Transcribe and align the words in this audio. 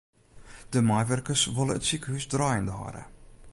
De 0.73 0.81
meiwurkers 0.89 1.43
wolle 1.55 1.73
it 1.79 1.87
sikehús 1.89 2.25
draaiende 2.31 2.73
hâlde. 2.79 3.03